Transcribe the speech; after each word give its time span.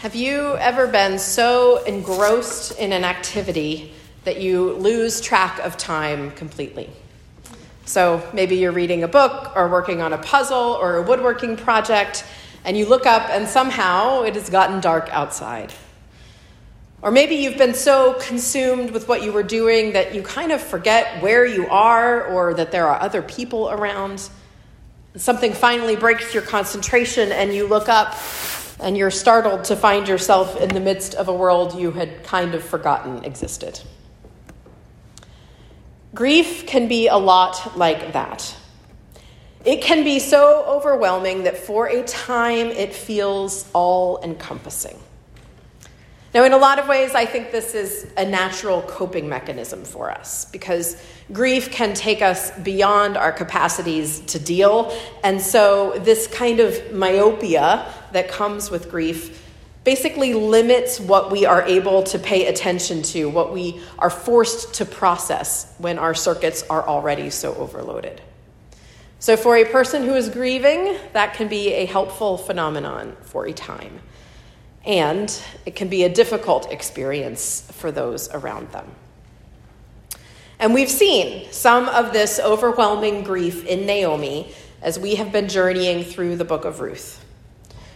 Have 0.00 0.14
you 0.14 0.56
ever 0.56 0.86
been 0.86 1.18
so 1.18 1.84
engrossed 1.84 2.78
in 2.78 2.94
an 2.94 3.04
activity 3.04 3.92
that 4.24 4.40
you 4.40 4.72
lose 4.72 5.20
track 5.20 5.58
of 5.58 5.76
time 5.76 6.30
completely? 6.30 6.88
So 7.84 8.26
maybe 8.32 8.56
you're 8.56 8.72
reading 8.72 9.02
a 9.02 9.08
book 9.08 9.54
or 9.54 9.68
working 9.68 10.00
on 10.00 10.14
a 10.14 10.16
puzzle 10.16 10.56
or 10.56 10.96
a 10.96 11.02
woodworking 11.02 11.58
project, 11.58 12.24
and 12.64 12.78
you 12.78 12.86
look 12.86 13.04
up 13.04 13.28
and 13.28 13.46
somehow 13.46 14.22
it 14.22 14.36
has 14.36 14.48
gotten 14.48 14.80
dark 14.80 15.10
outside. 15.10 15.70
Or 17.02 17.10
maybe 17.10 17.34
you've 17.34 17.58
been 17.58 17.74
so 17.74 18.14
consumed 18.22 18.92
with 18.92 19.06
what 19.06 19.22
you 19.22 19.32
were 19.32 19.42
doing 19.42 19.92
that 19.92 20.14
you 20.14 20.22
kind 20.22 20.50
of 20.50 20.62
forget 20.62 21.22
where 21.22 21.44
you 21.44 21.68
are 21.68 22.24
or 22.24 22.54
that 22.54 22.72
there 22.72 22.88
are 22.88 22.98
other 22.98 23.20
people 23.20 23.68
around. 23.68 24.30
Something 25.16 25.52
finally 25.52 25.96
breaks 25.96 26.32
your 26.32 26.42
concentration, 26.42 27.32
and 27.32 27.52
you 27.52 27.68
look 27.68 27.90
up 27.90 28.14
and 28.80 28.96
you're 28.96 29.10
startled 29.10 29.64
to 29.64 29.76
find 29.76 30.08
yourself 30.08 30.56
in 30.60 30.68
the 30.70 30.80
midst 30.80 31.14
of 31.14 31.28
a 31.28 31.34
world 31.34 31.78
you 31.78 31.90
had 31.90 32.24
kind 32.24 32.54
of 32.54 32.64
forgotten 32.64 33.24
existed. 33.24 33.80
Grief 36.14 36.66
can 36.66 36.88
be 36.88 37.06
a 37.06 37.16
lot 37.16 37.76
like 37.76 38.12
that. 38.12 38.56
It 39.64 39.82
can 39.82 40.04
be 40.04 40.18
so 40.18 40.64
overwhelming 40.66 41.44
that 41.44 41.58
for 41.58 41.86
a 41.86 42.02
time 42.02 42.68
it 42.68 42.94
feels 42.94 43.70
all 43.72 44.20
encompassing. 44.22 44.98
Now, 46.32 46.44
in 46.44 46.52
a 46.52 46.58
lot 46.58 46.78
of 46.78 46.86
ways, 46.86 47.16
I 47.16 47.26
think 47.26 47.50
this 47.50 47.74
is 47.74 48.06
a 48.16 48.24
natural 48.24 48.82
coping 48.82 49.28
mechanism 49.28 49.84
for 49.84 50.12
us 50.12 50.44
because 50.44 50.96
grief 51.32 51.72
can 51.72 51.92
take 51.92 52.22
us 52.22 52.56
beyond 52.60 53.16
our 53.16 53.32
capacities 53.32 54.20
to 54.26 54.38
deal. 54.38 54.96
And 55.24 55.40
so, 55.40 55.98
this 56.04 56.28
kind 56.28 56.60
of 56.60 56.92
myopia 56.92 57.92
that 58.12 58.28
comes 58.28 58.70
with 58.70 58.92
grief 58.92 59.44
basically 59.82 60.34
limits 60.34 61.00
what 61.00 61.32
we 61.32 61.46
are 61.46 61.62
able 61.62 62.04
to 62.04 62.18
pay 62.18 62.46
attention 62.46 63.02
to, 63.02 63.28
what 63.28 63.52
we 63.52 63.80
are 63.98 64.10
forced 64.10 64.74
to 64.74 64.84
process 64.84 65.74
when 65.78 65.98
our 65.98 66.14
circuits 66.14 66.62
are 66.70 66.86
already 66.86 67.30
so 67.30 67.56
overloaded. 67.56 68.20
So, 69.18 69.36
for 69.36 69.56
a 69.56 69.64
person 69.64 70.04
who 70.04 70.14
is 70.14 70.28
grieving, 70.28 70.96
that 71.12 71.34
can 71.34 71.48
be 71.48 71.72
a 71.72 71.86
helpful 71.86 72.36
phenomenon 72.36 73.16
for 73.22 73.46
a 73.46 73.52
time 73.52 73.98
and 74.84 75.42
it 75.66 75.76
can 75.76 75.88
be 75.88 76.04
a 76.04 76.08
difficult 76.08 76.70
experience 76.72 77.68
for 77.72 77.92
those 77.92 78.30
around 78.30 78.70
them. 78.72 78.86
And 80.58 80.74
we've 80.74 80.90
seen 80.90 81.50
some 81.52 81.88
of 81.88 82.12
this 82.12 82.38
overwhelming 82.38 83.22
grief 83.22 83.64
in 83.64 83.86
Naomi 83.86 84.52
as 84.82 84.98
we 84.98 85.14
have 85.16 85.32
been 85.32 85.48
journeying 85.48 86.04
through 86.04 86.36
the 86.36 86.44
book 86.44 86.64
of 86.64 86.80
Ruth. 86.80 87.24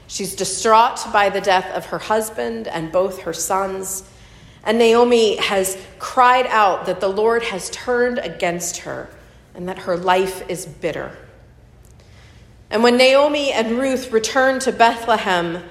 She's 0.06 0.34
distraught 0.34 1.00
by 1.12 1.30
the 1.30 1.40
death 1.40 1.66
of 1.74 1.86
her 1.86 1.98
husband 1.98 2.68
and 2.68 2.92
both 2.92 3.22
her 3.22 3.32
sons. 3.32 4.08
And 4.62 4.78
Naomi 4.78 5.36
has 5.36 5.76
cried 5.98 6.46
out 6.46 6.86
that 6.86 7.00
the 7.00 7.08
Lord 7.08 7.42
has 7.42 7.68
turned 7.70 8.18
against 8.18 8.78
her 8.78 9.10
and 9.54 9.68
that 9.68 9.80
her 9.80 9.96
life 9.96 10.48
is 10.48 10.66
bitter. 10.66 11.16
And 12.70 12.82
when 12.82 12.96
Naomi 12.96 13.52
and 13.52 13.78
Ruth 13.78 14.10
return 14.10 14.58
to 14.60 14.72
Bethlehem, 14.72 15.62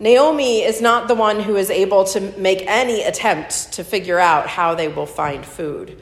Naomi 0.00 0.62
is 0.62 0.80
not 0.80 1.08
the 1.08 1.14
one 1.14 1.40
who 1.40 1.56
is 1.56 1.68
able 1.68 2.04
to 2.04 2.20
make 2.38 2.64
any 2.66 3.02
attempt 3.02 3.74
to 3.74 3.84
figure 3.84 4.18
out 4.18 4.46
how 4.46 4.74
they 4.74 4.88
will 4.88 5.04
find 5.04 5.44
food. 5.44 6.00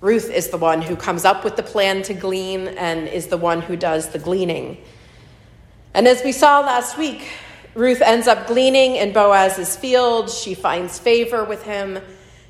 Ruth 0.00 0.30
is 0.30 0.48
the 0.48 0.56
one 0.56 0.80
who 0.80 0.96
comes 0.96 1.26
up 1.26 1.44
with 1.44 1.56
the 1.56 1.62
plan 1.62 2.00
to 2.04 2.14
glean 2.14 2.66
and 2.66 3.06
is 3.06 3.26
the 3.26 3.36
one 3.36 3.60
who 3.60 3.76
does 3.76 4.08
the 4.08 4.18
gleaning. 4.18 4.82
And 5.92 6.08
as 6.08 6.24
we 6.24 6.32
saw 6.32 6.60
last 6.60 6.96
week, 6.96 7.28
Ruth 7.74 8.00
ends 8.00 8.26
up 8.26 8.46
gleaning 8.46 8.96
in 8.96 9.12
Boaz's 9.12 9.76
field. 9.76 10.30
She 10.30 10.54
finds 10.54 10.98
favor 10.98 11.44
with 11.44 11.62
him. 11.64 11.98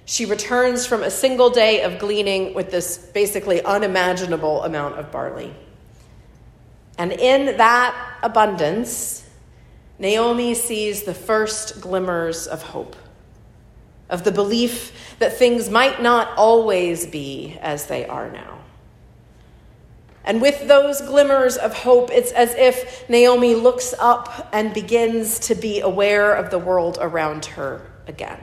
She 0.04 0.24
returns 0.24 0.86
from 0.86 1.02
a 1.02 1.10
single 1.10 1.50
day 1.50 1.82
of 1.82 1.98
gleaning 1.98 2.54
with 2.54 2.70
this 2.70 2.96
basically 2.96 3.60
unimaginable 3.60 4.62
amount 4.62 5.00
of 5.00 5.10
barley. 5.10 5.52
And 6.96 7.10
in 7.10 7.56
that 7.56 8.18
abundance, 8.22 9.19
Naomi 10.00 10.54
sees 10.54 11.02
the 11.02 11.12
first 11.12 11.82
glimmers 11.82 12.46
of 12.46 12.62
hope, 12.62 12.96
of 14.08 14.24
the 14.24 14.32
belief 14.32 15.14
that 15.18 15.36
things 15.36 15.68
might 15.68 16.02
not 16.02 16.36
always 16.38 17.06
be 17.06 17.58
as 17.60 17.86
they 17.86 18.06
are 18.06 18.30
now. 18.30 18.60
And 20.24 20.40
with 20.40 20.66
those 20.66 21.02
glimmers 21.02 21.58
of 21.58 21.74
hope, 21.74 22.10
it's 22.10 22.32
as 22.32 22.54
if 22.54 23.08
Naomi 23.10 23.54
looks 23.54 23.92
up 23.98 24.48
and 24.52 24.72
begins 24.72 25.38
to 25.40 25.54
be 25.54 25.80
aware 25.80 26.34
of 26.34 26.50
the 26.50 26.58
world 26.58 26.96
around 26.98 27.44
her 27.44 27.82
again. 28.06 28.40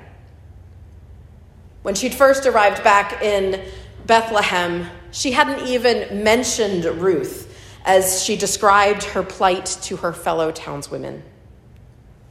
When 1.82 1.96
she'd 1.96 2.14
first 2.14 2.46
arrived 2.46 2.84
back 2.84 3.24
in 3.24 3.64
Bethlehem, 4.06 4.88
she 5.12 5.32
hadn't 5.32 5.68
even 5.68 6.24
mentioned 6.24 6.86
Ruth 6.86 7.52
as 7.84 8.24
she 8.24 8.36
described 8.36 9.04
her 9.04 9.24
plight 9.24 9.66
to 9.84 9.98
her 9.98 10.14
fellow 10.14 10.52
townswomen. 10.52 11.24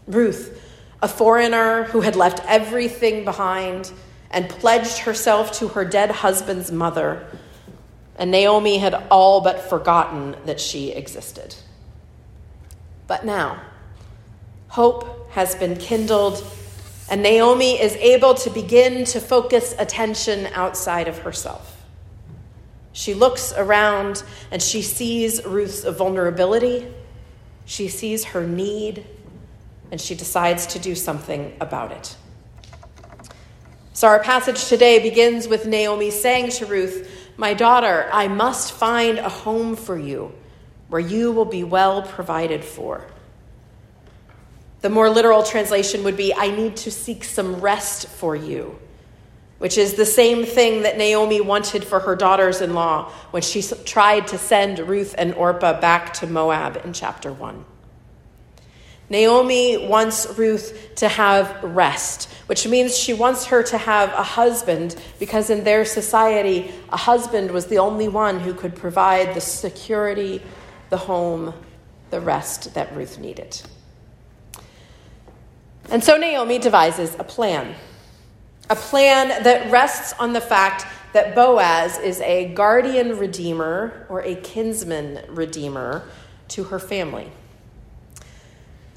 Ruth, 0.06 0.62
a 1.02 1.08
foreigner 1.08 1.84
who 1.84 2.00
had 2.00 2.16
left 2.16 2.40
everything 2.46 3.24
behind 3.24 3.92
and 4.30 4.48
pledged 4.48 4.98
herself 4.98 5.52
to 5.58 5.68
her 5.68 5.84
dead 5.84 6.10
husband's 6.10 6.72
mother, 6.72 7.26
and 8.16 8.30
Naomi 8.30 8.78
had 8.78 8.94
all 9.10 9.40
but 9.40 9.68
forgotten 9.68 10.36
that 10.46 10.60
she 10.60 10.92
existed. 10.92 11.54
But 13.06 13.24
now, 13.24 13.62
hope 14.68 15.30
has 15.30 15.54
been 15.54 15.76
kindled, 15.76 16.44
and 17.10 17.22
Naomi 17.22 17.80
is 17.80 17.94
able 17.96 18.34
to 18.34 18.50
begin 18.50 19.04
to 19.06 19.20
focus 19.20 19.74
attention 19.78 20.46
outside 20.54 21.08
of 21.08 21.18
herself. 21.18 21.76
She 22.92 23.12
looks 23.12 23.52
around 23.54 24.22
and 24.50 24.62
she 24.62 24.80
sees 24.80 25.44
Ruth's 25.44 25.84
vulnerability. 25.84 26.88
She 27.66 27.88
sees 27.88 28.24
her 28.24 28.46
need 28.46 29.04
and 29.90 30.00
she 30.00 30.14
decides 30.14 30.66
to 30.68 30.78
do 30.78 30.94
something 30.94 31.56
about 31.60 31.92
it. 31.92 32.16
So, 33.92 34.08
our 34.08 34.22
passage 34.22 34.66
today 34.66 34.98
begins 34.98 35.48
with 35.48 35.66
Naomi 35.66 36.10
saying 36.10 36.50
to 36.50 36.66
Ruth, 36.66 37.10
My 37.38 37.54
daughter, 37.54 38.10
I 38.12 38.28
must 38.28 38.72
find 38.72 39.18
a 39.18 39.28
home 39.28 39.74
for 39.74 39.98
you 39.98 40.34
where 40.88 41.00
you 41.00 41.32
will 41.32 41.46
be 41.46 41.64
well 41.64 42.02
provided 42.02 42.62
for. 42.64 43.06
The 44.82 44.90
more 44.90 45.08
literal 45.08 45.42
translation 45.42 46.04
would 46.04 46.16
be, 46.16 46.34
I 46.34 46.50
need 46.50 46.76
to 46.76 46.90
seek 46.90 47.24
some 47.24 47.60
rest 47.60 48.06
for 48.06 48.36
you, 48.36 48.78
which 49.58 49.78
is 49.78 49.94
the 49.94 50.06
same 50.06 50.44
thing 50.44 50.82
that 50.82 50.98
Naomi 50.98 51.40
wanted 51.40 51.82
for 51.82 52.00
her 52.00 52.14
daughters 52.14 52.60
in 52.60 52.74
law 52.74 53.10
when 53.30 53.42
she 53.42 53.62
tried 53.62 54.26
to 54.28 54.38
send 54.38 54.78
Ruth 54.78 55.14
and 55.16 55.34
Orpah 55.34 55.80
back 55.80 56.12
to 56.14 56.26
Moab 56.26 56.82
in 56.84 56.92
chapter 56.92 57.32
1. 57.32 57.64
Naomi 59.08 59.86
wants 59.86 60.26
Ruth 60.36 60.94
to 60.96 61.08
have 61.08 61.62
rest, 61.62 62.28
which 62.46 62.66
means 62.66 62.96
she 62.96 63.14
wants 63.14 63.46
her 63.46 63.62
to 63.62 63.78
have 63.78 64.12
a 64.12 64.22
husband 64.22 64.96
because 65.18 65.48
in 65.48 65.62
their 65.64 65.84
society, 65.84 66.72
a 66.90 66.96
husband 66.96 67.50
was 67.50 67.66
the 67.66 67.78
only 67.78 68.08
one 68.08 68.40
who 68.40 68.52
could 68.52 68.74
provide 68.74 69.34
the 69.34 69.40
security, 69.40 70.42
the 70.90 70.96
home, 70.96 71.54
the 72.10 72.20
rest 72.20 72.74
that 72.74 72.94
Ruth 72.96 73.18
needed. 73.18 73.60
And 75.88 76.02
so 76.02 76.16
Naomi 76.16 76.58
devises 76.58 77.14
a 77.18 77.24
plan. 77.24 77.74
A 78.68 78.74
plan 78.76 79.28
that 79.44 79.70
rests 79.70 80.12
on 80.18 80.32
the 80.32 80.40
fact 80.40 80.84
that 81.12 81.36
Boaz 81.36 81.98
is 81.98 82.20
a 82.22 82.52
guardian 82.54 83.18
redeemer 83.18 84.06
or 84.08 84.20
a 84.22 84.34
kinsman 84.34 85.20
redeemer 85.28 86.02
to 86.48 86.64
her 86.64 86.80
family. 86.80 87.30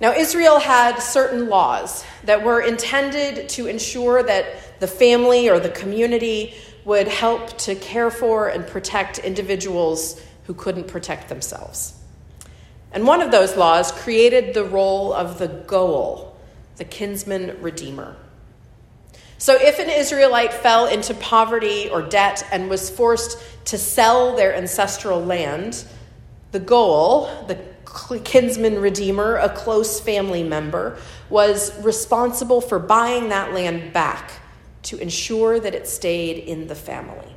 Now, 0.01 0.13
Israel 0.13 0.59
had 0.59 0.99
certain 0.99 1.49
laws 1.49 2.05
that 2.23 2.43
were 2.43 2.61
intended 2.61 3.49
to 3.49 3.67
ensure 3.67 4.23
that 4.23 4.79
the 4.79 4.87
family 4.87 5.49
or 5.49 5.59
the 5.59 5.69
community 5.69 6.53
would 6.85 7.07
help 7.07 7.57
to 7.59 7.75
care 7.75 8.09
for 8.09 8.47
and 8.47 8.65
protect 8.65 9.19
individuals 9.19 10.21
who 10.45 10.53
couldn't 10.53 10.87
protect 10.87 11.27
themselves. 11.27 11.93
And 12.91 13.05
one 13.05 13.21
of 13.21 13.31
those 13.31 13.57
laws 13.57 13.91
created 13.91 14.53
the 14.53 14.63
role 14.63 15.13
of 15.13 15.37
the 15.37 15.47
Goel, 15.47 16.35
the 16.77 16.85
kinsman 16.85 17.61
redeemer. 17.61 18.15
So, 19.37 19.55
if 19.55 19.79
an 19.79 19.89
Israelite 19.89 20.53
fell 20.53 20.87
into 20.87 21.13
poverty 21.13 21.89
or 21.89 22.01
debt 22.01 22.45
and 22.51 22.69
was 22.69 22.89
forced 22.89 23.37
to 23.65 23.77
sell 23.77 24.35
their 24.35 24.55
ancestral 24.55 25.23
land, 25.23 25.85
the 26.51 26.59
Goel, 26.59 27.45
the 27.47 27.55
kinsman 28.23 28.79
redeemer, 28.79 29.35
a 29.37 29.49
close 29.49 29.99
family 29.99 30.43
member, 30.43 30.97
was 31.29 31.71
responsible 31.83 32.61
for 32.61 32.79
buying 32.79 33.29
that 33.29 33.53
land 33.53 33.93
back 33.93 34.31
to 34.83 34.97
ensure 34.97 35.59
that 35.59 35.75
it 35.75 35.87
stayed 35.87 36.37
in 36.37 36.67
the 36.67 36.75
family. 36.75 37.35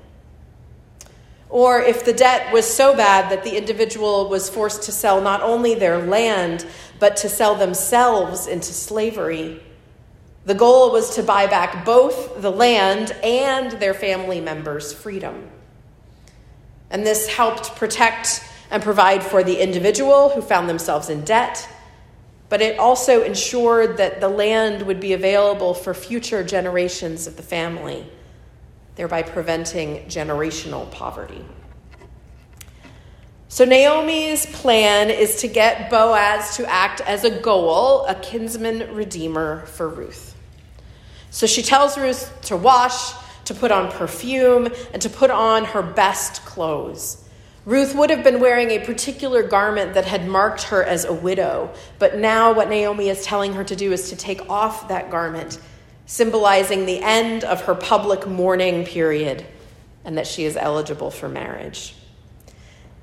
or 1.52 1.80
if 1.82 2.06
the 2.06 2.14
debt 2.14 2.50
was 2.50 2.66
so 2.66 2.96
bad 2.96 3.30
that 3.30 3.44
the 3.44 3.56
individual 3.58 4.30
was 4.30 4.48
forced 4.48 4.84
to 4.84 4.90
sell 4.90 5.20
not 5.20 5.42
only 5.42 5.74
their 5.74 5.98
land, 5.98 6.64
but 6.98 7.14
to 7.14 7.28
sell 7.28 7.54
themselves 7.54 8.46
into 8.46 8.72
slavery. 8.72 9.62
The 10.46 10.54
goel 10.54 10.90
was 10.90 11.14
to 11.16 11.22
buy 11.22 11.46
back 11.46 11.84
both 11.84 12.40
the 12.40 12.50
land 12.50 13.12
and 13.22 13.70
their 13.72 13.92
family 13.92 14.40
members' 14.40 14.94
freedom. 14.94 15.50
And 16.90 17.06
this 17.06 17.28
helped 17.28 17.76
protect 17.76 18.42
and 18.72 18.82
provide 18.82 19.22
for 19.22 19.44
the 19.44 19.62
individual 19.62 20.30
who 20.30 20.40
found 20.40 20.66
themselves 20.66 21.10
in 21.10 21.22
debt, 21.24 21.68
but 22.48 22.62
it 22.62 22.78
also 22.78 23.22
ensured 23.22 23.98
that 23.98 24.20
the 24.20 24.28
land 24.28 24.82
would 24.82 24.98
be 24.98 25.12
available 25.12 25.74
for 25.74 25.92
future 25.92 26.42
generations 26.42 27.26
of 27.26 27.36
the 27.36 27.42
family, 27.42 28.06
thereby 28.96 29.22
preventing 29.22 29.98
generational 30.06 30.90
poverty. 30.90 31.44
So, 33.48 33.66
Naomi's 33.66 34.46
plan 34.46 35.10
is 35.10 35.36
to 35.42 35.48
get 35.48 35.90
Boaz 35.90 36.56
to 36.56 36.64
act 36.66 37.02
as 37.02 37.24
a 37.24 37.30
goel, 37.30 38.06
a 38.06 38.14
kinsman 38.14 38.94
redeemer 38.94 39.66
for 39.66 39.86
Ruth. 39.86 40.34
So, 41.30 41.46
she 41.46 41.62
tells 41.62 41.98
Ruth 41.98 42.40
to 42.44 42.56
wash, 42.56 43.12
to 43.44 43.52
put 43.52 43.70
on 43.70 43.92
perfume, 43.92 44.68
and 44.94 45.02
to 45.02 45.10
put 45.10 45.30
on 45.30 45.66
her 45.66 45.82
best 45.82 46.46
clothes. 46.46 47.21
Ruth 47.64 47.94
would 47.94 48.10
have 48.10 48.24
been 48.24 48.40
wearing 48.40 48.70
a 48.70 48.84
particular 48.84 49.44
garment 49.44 49.94
that 49.94 50.04
had 50.04 50.26
marked 50.26 50.64
her 50.64 50.82
as 50.82 51.04
a 51.04 51.12
widow, 51.12 51.72
but 52.00 52.16
now 52.16 52.52
what 52.52 52.68
Naomi 52.68 53.08
is 53.08 53.24
telling 53.24 53.52
her 53.52 53.62
to 53.62 53.76
do 53.76 53.92
is 53.92 54.10
to 54.10 54.16
take 54.16 54.50
off 54.50 54.88
that 54.88 55.10
garment, 55.10 55.60
symbolizing 56.06 56.86
the 56.86 57.00
end 57.00 57.44
of 57.44 57.62
her 57.62 57.76
public 57.76 58.26
mourning 58.26 58.84
period 58.84 59.46
and 60.04 60.18
that 60.18 60.26
she 60.26 60.44
is 60.44 60.56
eligible 60.56 61.12
for 61.12 61.28
marriage. 61.28 61.94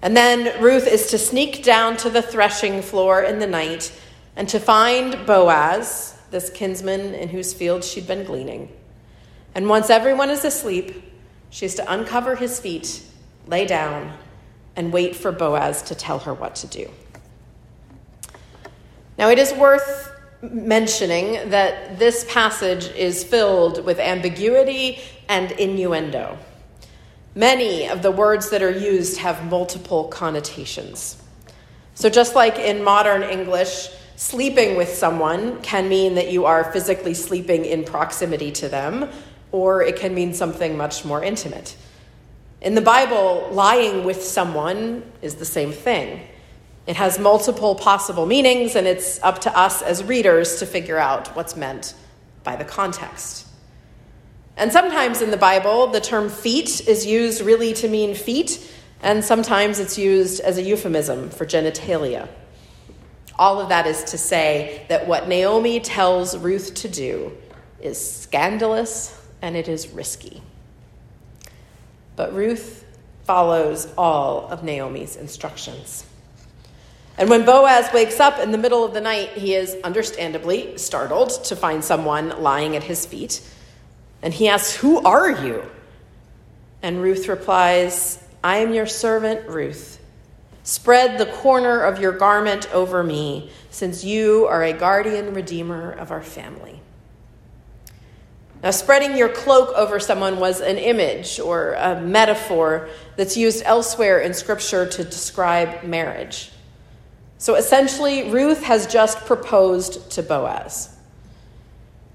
And 0.01 0.15
then 0.15 0.61
Ruth 0.61 0.87
is 0.87 1.07
to 1.11 1.17
sneak 1.17 1.63
down 1.63 1.95
to 1.97 2.09
the 2.09 2.21
threshing 2.21 2.81
floor 2.81 3.21
in 3.21 3.39
the 3.39 3.47
night 3.47 3.97
and 4.35 4.47
to 4.49 4.59
find 4.59 5.25
Boaz, 5.25 6.17
this 6.31 6.49
kinsman 6.49 7.13
in 7.13 7.29
whose 7.29 7.53
field 7.53 7.85
she'd 7.85 8.07
been 8.07 8.25
gleaning. 8.25 8.71
And 9.55 9.69
once 9.69 9.89
everyone 9.89 10.29
is 10.29 10.43
asleep, 10.43 11.01
she's 11.49 11.75
to 11.75 11.91
uncover 11.91 12.35
his 12.35 12.59
feet, 12.59 13.01
lay 13.47 13.65
down, 13.65 14.13
and 14.79 14.93
wait 14.93 15.13
for 15.13 15.33
Boaz 15.33 15.81
to 15.81 15.93
tell 15.93 16.19
her 16.19 16.33
what 16.33 16.55
to 16.55 16.67
do. 16.67 16.89
Now, 19.17 19.29
it 19.29 19.37
is 19.37 19.53
worth 19.53 20.09
mentioning 20.41 21.49
that 21.49 21.99
this 21.99 22.25
passage 22.29 22.87
is 22.95 23.21
filled 23.25 23.83
with 23.83 23.99
ambiguity 23.99 24.99
and 25.27 25.51
innuendo. 25.51 26.37
Many 27.35 27.89
of 27.89 28.01
the 28.01 28.09
words 28.09 28.51
that 28.51 28.63
are 28.63 28.71
used 28.71 29.17
have 29.17 29.45
multiple 29.51 30.05
connotations. 30.05 31.21
So, 31.93 32.09
just 32.09 32.33
like 32.33 32.57
in 32.57 32.81
modern 32.81 33.23
English, 33.23 33.89
sleeping 34.15 34.77
with 34.77 34.87
someone 34.87 35.61
can 35.61 35.89
mean 35.89 36.15
that 36.15 36.31
you 36.31 36.45
are 36.45 36.71
physically 36.71 37.13
sleeping 37.13 37.65
in 37.65 37.83
proximity 37.83 38.53
to 38.53 38.69
them, 38.69 39.09
or 39.51 39.83
it 39.83 39.97
can 39.97 40.15
mean 40.15 40.33
something 40.33 40.77
much 40.77 41.03
more 41.03 41.21
intimate. 41.21 41.75
In 42.61 42.75
the 42.75 42.81
Bible, 42.81 43.47
lying 43.51 44.03
with 44.03 44.21
someone 44.21 45.09
is 45.21 45.35
the 45.35 45.45
same 45.45 45.71
thing. 45.71 46.27
It 46.87 46.97
has 46.97 47.17
multiple 47.17 47.75
possible 47.75 48.25
meanings, 48.25 48.75
and 48.75 48.85
it's 48.85 49.21
up 49.23 49.39
to 49.41 49.57
us 49.57 49.81
as 49.81 50.03
readers 50.03 50.59
to 50.59 50.65
figure 50.65 50.97
out 50.97 51.33
what's 51.37 51.55
meant 51.55 51.93
by 52.43 52.57
the 52.57 52.65
context. 52.65 53.47
And 54.57 54.73
sometimes 54.73 55.21
in 55.21 55.31
the 55.31 55.37
Bible, 55.37 55.87
the 55.87 56.01
term 56.01 56.29
feet 56.29 56.85
is 56.85 57.05
used 57.05 57.41
really 57.41 57.73
to 57.75 57.87
mean 57.87 58.13
feet, 58.13 58.69
and 59.01 59.23
sometimes 59.23 59.79
it's 59.79 59.97
used 59.97 60.41
as 60.41 60.57
a 60.57 60.61
euphemism 60.61 61.29
for 61.29 61.45
genitalia. 61.45 62.27
All 63.37 63.61
of 63.61 63.69
that 63.69 63.87
is 63.87 64.03
to 64.05 64.17
say 64.17 64.85
that 64.89 65.07
what 65.07 65.29
Naomi 65.29 65.79
tells 65.79 66.37
Ruth 66.37 66.73
to 66.75 66.89
do 66.89 67.31
is 67.79 67.97
scandalous 67.97 69.17
and 69.41 69.55
it 69.55 69.69
is 69.69 69.87
risky. 69.87 70.43
But 72.19 72.35
Ruth 72.35 72.83
follows 73.23 73.87
all 73.97 74.49
of 74.49 74.61
Naomi's 74.61 75.15
instructions. 75.15 76.05
And 77.17 77.29
when 77.29 77.45
Boaz 77.45 77.93
wakes 77.93 78.19
up 78.19 78.39
in 78.39 78.51
the 78.51 78.57
middle 78.57 78.83
of 78.83 78.93
the 78.93 78.99
night, 78.99 79.29
he 79.29 79.55
is 79.55 79.77
understandably 79.85 80.77
startled 80.77 81.29
to 81.45 81.55
find 81.55 81.81
someone 81.81 82.43
lying 82.43 82.75
at 82.75 82.83
his 82.83 83.05
feet. 83.05 83.41
And 84.21 84.33
he 84.33 84.49
asks, 84.49 84.75
Who 84.75 85.01
are 85.05 85.31
you? 85.31 85.63
And 86.81 87.01
Ruth 87.01 87.29
replies, 87.29 88.21
I 88.43 88.57
am 88.57 88.73
your 88.73 88.85
servant, 88.85 89.47
Ruth. 89.47 89.97
Spread 90.63 91.19
the 91.19 91.31
corner 91.37 91.79
of 91.79 92.01
your 92.01 92.11
garment 92.11 92.69
over 92.73 93.01
me, 93.01 93.49
since 93.69 94.03
you 94.03 94.45
are 94.47 94.61
a 94.61 94.73
guardian 94.73 95.33
redeemer 95.33 95.93
of 95.93 96.11
our 96.11 96.21
family. 96.21 96.81
Now, 98.61 98.71
spreading 98.71 99.15
your 99.15 99.29
cloak 99.29 99.69
over 99.69 99.99
someone 100.01 100.37
was 100.37 100.59
an 100.59 100.77
image 100.77 101.39
or 101.39 101.73
a 101.73 102.01
metaphor 102.01 102.89
that's 103.15 103.37
used 103.37 103.63
elsewhere 103.63 104.19
in 104.19 104.33
Scripture 104.33 104.85
to 104.85 105.03
describe 105.05 105.83
marriage. 105.83 106.51
So 107.37 107.55
essentially, 107.55 108.29
Ruth 108.29 108.63
has 108.63 108.85
just 108.85 109.25
proposed 109.25 110.11
to 110.11 110.23
Boaz, 110.23 110.93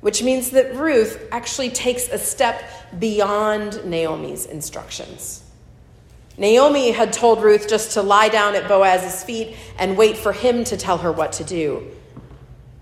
which 0.03 0.23
means 0.23 0.51
that 0.51 0.75
Ruth 0.75 1.29
actually 1.33 1.71
takes 1.71 2.09
a 2.09 2.19
step 2.19 2.63
beyond 2.99 3.83
Naomi's 3.87 4.45
instructions. 4.45 5.43
Naomi 6.37 6.91
had 6.91 7.15
told 7.15 7.43
Ruth 7.43 7.69
just 7.69 7.93
to 7.93 8.03
lie 8.03 8.29
down 8.29 8.55
at 8.55 8.69
Boaz's 8.69 9.25
feet 9.25 9.57
and 9.79 9.97
wait 9.97 10.19
for 10.19 10.35
him 10.35 10.63
to 10.65 10.77
tell 10.77 10.99
her 10.99 11.11
what 11.11 11.33
to 11.35 11.45
do. 11.45 11.91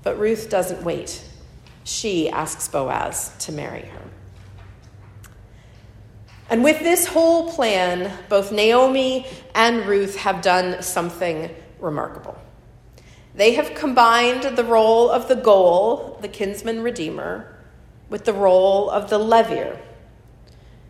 But 0.03 0.19
Ruth 0.19 0.51
doesn't 0.51 0.83
wait 0.83 1.23
she 1.85 2.29
asks 2.31 2.69
Boaz 2.69 3.33
to 3.41 3.53
marry 3.53 3.83
her. 3.83 4.03
And 6.51 6.63
with 6.63 6.81
this 6.81 7.07
whole 7.07 7.51
plan, 7.51 8.13
both 8.29 8.53
Naomi 8.53 9.27
and 9.55 9.87
Ruth 9.87 10.17
have 10.17 10.43
done 10.43 10.83
something 10.83 11.55
remarkable. 11.81 12.37
They 13.35 13.55
have 13.55 13.75
combined 13.75 14.57
the 14.57 14.65
role 14.65 15.09
of 15.11 15.29
the 15.29 15.37
goel, 15.37 16.19
the 16.21 16.29
kinsman 16.29 16.83
redeemer, 16.83 17.57
with 18.11 18.27
the 18.27 18.35
role 18.35 18.91
of 18.91 19.09
the 19.09 19.19
levir. 19.19 19.79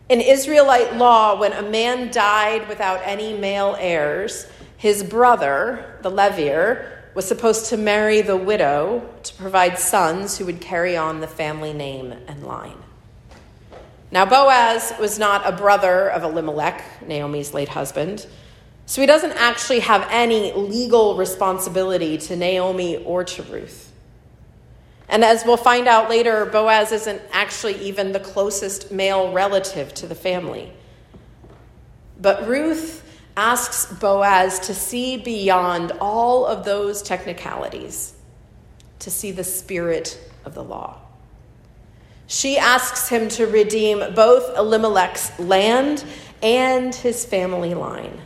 In 0.09 0.19
Israelite 0.19 0.97
law, 0.97 1.39
when 1.39 1.53
a 1.53 1.61
man 1.61 2.11
died 2.11 2.67
without 2.67 2.99
any 3.05 3.37
male 3.37 3.77
heirs, 3.79 4.47
his 4.75 5.01
brother, 5.01 5.97
the 6.01 6.11
levir, 6.11 7.02
was 7.15 7.25
supposed 7.25 7.67
to 7.67 7.77
marry 7.77 8.21
the 8.21 8.37
widow 8.37 9.07
to 9.23 9.33
provide 9.35 9.77
sons 9.77 10.37
who 10.37 10.45
would 10.45 10.59
carry 10.59 10.97
on 10.97 11.21
the 11.21 11.27
family 11.27 11.73
name 11.73 12.13
and 12.27 12.43
line. 12.43 12.77
Now, 14.11 14.25
Boaz 14.25 14.93
was 14.99 15.17
not 15.17 15.47
a 15.47 15.55
brother 15.55 16.09
of 16.09 16.23
Elimelech, 16.23 16.83
Naomi's 17.07 17.53
late 17.53 17.69
husband, 17.69 18.27
so 18.85 19.01
he 19.01 19.07
doesn't 19.07 19.31
actually 19.31 19.79
have 19.79 20.07
any 20.11 20.51
legal 20.53 21.15
responsibility 21.15 22.17
to 22.17 22.35
Naomi 22.35 22.97
or 22.97 23.23
to 23.23 23.43
Ruth. 23.43 23.91
And 25.09 25.23
as 25.23 25.45
we'll 25.45 25.57
find 25.57 25.87
out 25.87 26.09
later, 26.09 26.45
Boaz 26.45 26.91
isn't 26.91 27.21
actually 27.31 27.75
even 27.75 28.11
the 28.11 28.19
closest 28.19 28.91
male 28.91 29.31
relative 29.31 29.93
to 29.95 30.07
the 30.07 30.15
family. 30.15 30.71
But 32.19 32.47
Ruth 32.47 33.02
asks 33.35 33.85
Boaz 33.85 34.59
to 34.59 34.73
see 34.73 35.17
beyond 35.17 35.91
all 35.99 36.45
of 36.45 36.65
those 36.65 37.01
technicalities, 37.01 38.13
to 38.99 39.09
see 39.09 39.31
the 39.31 39.43
spirit 39.43 40.19
of 40.45 40.53
the 40.53 40.63
law. 40.63 40.99
She 42.27 42.57
asks 42.57 43.09
him 43.09 43.29
to 43.29 43.47
redeem 43.47 44.13
both 44.13 44.57
Elimelech's 44.57 45.37
land 45.39 46.03
and 46.41 46.93
his 46.93 47.25
family 47.25 47.73
line. 47.73 48.21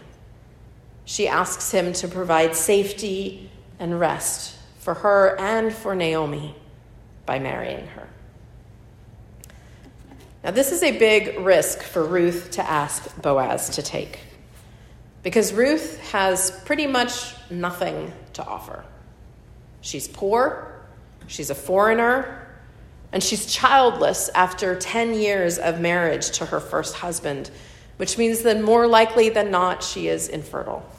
She 1.06 1.28
asks 1.28 1.72
him 1.72 1.94
to 1.94 2.08
provide 2.08 2.56
safety 2.56 3.50
and 3.80 4.00
rest 4.00 4.56
for 4.80 4.94
her 4.94 5.40
and 5.40 5.74
for 5.74 5.96
Naomi 5.96 6.56
by 7.26 7.40
marrying 7.40 7.88
her. 7.88 8.08
Now, 10.44 10.52
this 10.52 10.72
is 10.72 10.84
a 10.84 10.98
big 10.98 11.40
risk 11.40 11.82
for 11.82 12.04
Ruth 12.06 12.52
to 12.52 12.70
ask 12.70 13.22
Boaz 13.22 13.70
to 13.72 13.82
take 13.82 14.20
because 15.28 15.52
Ruth 15.52 16.00
has 16.12 16.52
pretty 16.64 16.88
much 16.88 17.36
nothing 17.50 18.14
to 18.32 18.46
offer. 18.46 18.86
She's 19.82 20.08
poor, 20.08 20.86
she's 21.28 21.50
a 21.50 21.54
foreigner, 21.54 22.48
and 23.12 23.22
she's 23.22 23.46
childless 23.46 24.30
after 24.30 24.74
10 24.74 25.16
years 25.16 25.58
of 25.58 25.82
marriage 25.82 26.32
to 26.38 26.46
her 26.46 26.62
first 26.62 26.96
husband, 26.96 27.52
which 27.98 28.18
means 28.18 28.44
that 28.44 28.62
more 28.62 28.88
likely 28.88 29.28
than 29.28 29.52
not, 29.52 29.84
she 29.84 30.08
is 30.08 30.30
infertile. 30.30 30.90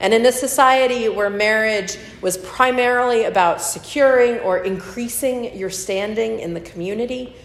And 0.00 0.14
in 0.14 0.24
a 0.24 0.32
society 0.32 1.10
where 1.10 1.28
marriage 1.28 1.98
was 2.22 2.38
primarily 2.38 3.24
about 3.24 3.60
securing 3.60 4.38
or 4.38 4.64
increasing 4.64 5.54
your 5.58 5.68
standing 5.68 6.38
in 6.38 6.54
the 6.54 6.60
community, 6.62 7.36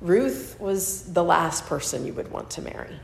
Ruth 0.00 0.56
was 0.60 1.12
the 1.12 1.24
last 1.24 1.66
person 1.66 2.06
you 2.06 2.12
would 2.12 2.30
want 2.30 2.50
to 2.50 2.62
marry. 2.62 3.00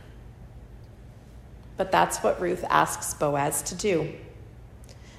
But 1.78 1.90
that's 1.90 2.18
what 2.18 2.38
Ruth 2.40 2.64
asks 2.68 3.14
Boaz 3.14 3.62
to 3.62 3.74
do. 3.74 4.12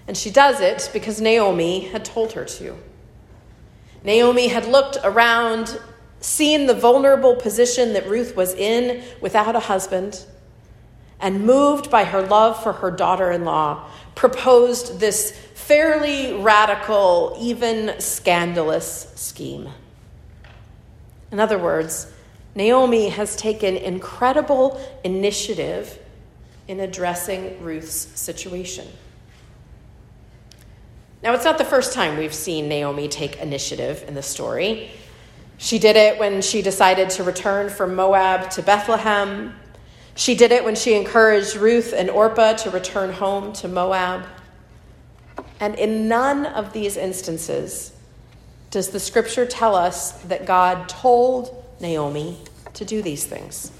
And 0.07 0.15
she 0.15 0.29
does 0.29 0.59
it 0.59 0.89
because 0.93 1.19
Naomi 1.19 1.79
had 1.79 2.05
told 2.05 2.33
her 2.33 2.45
to. 2.45 2.75
Naomi 4.03 4.49
had 4.49 4.65
looked 4.67 4.97
around, 5.03 5.79
seen 6.19 6.67
the 6.67 6.73
vulnerable 6.73 7.35
position 7.35 7.93
that 7.93 8.07
Ruth 8.07 8.35
was 8.35 8.53
in 8.53 9.03
without 9.21 9.55
a 9.55 9.59
husband, 9.59 10.25
and 11.19 11.45
moved 11.45 11.89
by 11.89 12.03
her 12.03 12.21
love 12.21 12.61
for 12.61 12.73
her 12.73 12.91
daughter 12.91 13.31
in 13.31 13.45
law, 13.45 13.89
proposed 14.15 14.99
this 14.99 15.31
fairly 15.53 16.33
radical, 16.41 17.37
even 17.39 17.99
scandalous 17.99 19.11
scheme. 19.15 19.69
In 21.31 21.39
other 21.39 21.59
words, 21.59 22.11
Naomi 22.55 23.09
has 23.09 23.35
taken 23.35 23.77
incredible 23.77 24.81
initiative 25.03 25.99
in 26.69 26.79
addressing 26.79 27.61
Ruth's 27.63 28.07
situation. 28.19 28.87
Now, 31.23 31.33
it's 31.33 31.43
not 31.43 31.57
the 31.57 31.65
first 31.65 31.93
time 31.93 32.15
we've 32.15 32.33
seen 32.33 32.69
Naomi 32.69 33.07
take 33.07 33.37
initiative 33.37 34.05
in 34.07 34.13
the 34.13 34.21
story. 34.21 34.91
She 35.57 35.79
did 35.79 35.95
it 35.95 36.19
when 36.19 36.43
she 36.43 36.61
decided 36.61 37.09
to 37.11 37.23
return 37.23 37.69
from 37.69 37.95
Moab 37.95 38.51
to 38.51 38.61
Bethlehem. 38.61 39.55
She 40.13 40.35
did 40.35 40.51
it 40.51 40.63
when 40.63 40.75
she 40.75 40.93
encouraged 40.93 41.55
Ruth 41.55 41.91
and 41.91 42.07
Orpah 42.07 42.53
to 42.57 42.69
return 42.69 43.13
home 43.13 43.51
to 43.53 43.67
Moab. 43.67 44.27
And 45.59 45.73
in 45.73 46.07
none 46.07 46.45
of 46.45 46.71
these 46.71 46.97
instances 46.97 47.93
does 48.69 48.89
the 48.89 48.99
scripture 48.99 49.47
tell 49.47 49.75
us 49.75 50.11
that 50.23 50.45
God 50.45 50.87
told 50.87 51.65
Naomi 51.81 52.37
to 52.75 52.85
do 52.85 53.01
these 53.01 53.25
things. 53.25 53.71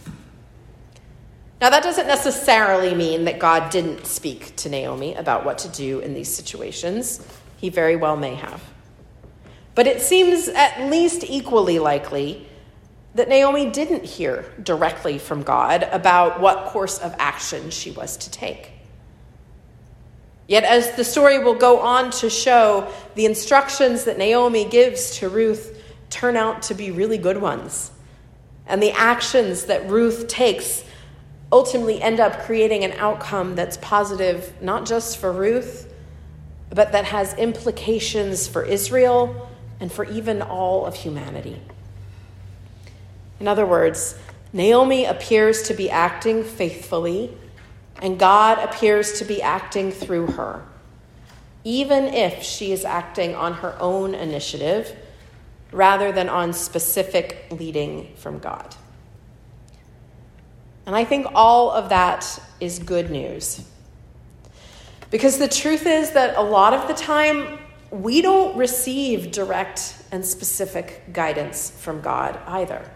Now, 1.62 1.70
that 1.72 1.84
doesn't 1.84 2.08
necessarily 2.08 2.96
mean 2.96 3.26
that 3.26 3.38
God 3.38 3.70
didn't 3.70 4.06
speak 4.06 4.56
to 4.58 4.70
Naomi 4.70 5.16
about 5.16 5.44
what 5.44 5.58
to 5.60 5.70
do 5.70 6.00
in 6.00 6.14
these 6.14 6.34
situations. 6.34 7.26
He 7.58 7.70
very 7.70 7.98
well 7.98 8.16
may 8.16 8.36
have. 8.36 8.64
But 9.76 9.86
it 9.86 10.02
seems 10.02 10.48
at 10.48 10.90
least 10.90 11.24
equally 11.28 11.80
likely 11.80 12.48
that 13.16 13.28
Naomi 13.28 13.70
didn't 13.70 14.06
hear 14.06 14.46
directly 14.64 15.18
from 15.18 15.44
God 15.44 15.84
about 15.84 16.40
what 16.40 16.68
course 16.68 17.00
of 17.00 17.14
action 17.20 17.72
she 17.72 17.92
was 17.92 18.16
to 18.18 18.32
take. 18.32 18.72
Yet, 20.48 20.64
as 20.64 20.96
the 20.96 21.04
story 21.04 21.40
will 21.40 21.56
go 21.56 21.80
on 21.80 22.12
to 22.12 22.30
show, 22.30 22.92
the 23.16 23.26
instructions 23.26 24.06
that 24.06 24.18
Naomi 24.18 24.66
gives 24.66 25.18
to 25.18 25.30
Ruth 25.30 25.84
turn 26.10 26.36
out 26.36 26.64
to 26.64 26.74
be 26.74 26.92
really 26.92 27.18
good 27.18 27.38
ones. 27.42 27.92
And 28.66 28.82
the 28.82 28.92
actions 28.92 29.66
that 29.66 29.90
Ruth 29.90 30.28
takes 30.28 30.84
ultimately 31.52 32.02
end 32.02 32.20
up 32.20 32.42
creating 32.42 32.84
an 32.84 32.94
outcome 32.94 33.56
that's 33.56 33.78
positive, 33.78 34.54
not 34.62 34.86
just 34.86 35.18
for 35.18 35.32
Ruth, 35.32 35.92
but 36.70 36.92
that 36.92 37.06
has 37.06 37.34
implications 37.36 38.48
for 38.48 38.64
Israel 38.64 39.50
and 39.80 39.92
for 39.92 40.06
even 40.06 40.42
all 40.42 40.86
of 40.86 40.96
humanity. 40.96 41.60
In 43.40 43.48
other 43.48 43.66
words, 43.66 44.16
Naomi 44.52 45.06
appears 45.06 45.64
to 45.64 45.74
be 45.74 45.90
acting 45.90 46.44
faithfully, 46.44 47.36
and 48.02 48.20
God 48.20 48.60
appears 48.60 49.20
to 49.20 49.26
be 49.26 49.42
acting 49.42 49.92
through 49.92 50.28
her, 50.28 50.64
even 51.64 52.06
if 52.06 52.44
she 52.44 52.72
is 52.72 52.86
acting 52.86 53.36
on 53.36 53.54
her 53.54 53.76
own 53.80 54.14
initiative 54.14 54.96
rather 55.72 56.12
than 56.12 56.30
on 56.30 56.52
specific 56.54 57.46
leading 57.52 58.14
from 58.16 58.40
God. 58.40 58.76
And 60.90 60.96
I 60.96 61.06
think 61.06 61.28
all 61.36 61.70
of 61.70 61.90
that 61.90 62.42
is 62.60 62.80
good 62.80 63.12
news. 63.12 63.64
Because 65.12 65.38
the 65.38 65.48
truth 65.48 65.86
is 65.86 66.14
that 66.14 66.36
a 66.36 66.42
lot 66.42 66.74
of 66.74 66.88
the 66.88 66.96
time, 66.96 67.60
we 67.92 68.24
don't 68.24 68.58
receive 68.58 69.32
direct 69.32 69.96
and 70.12 70.26
specific 70.26 71.04
guidance 71.14 71.70
from 71.70 72.02
God 72.02 72.40
either. 72.48 72.90